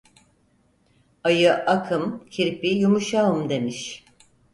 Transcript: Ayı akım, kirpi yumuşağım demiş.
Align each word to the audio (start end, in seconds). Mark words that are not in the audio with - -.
Ayı 1.23 1.53
akım, 1.53 2.25
kirpi 2.31 2.67
yumuşağım 2.67 3.49
demiş. 3.49 4.05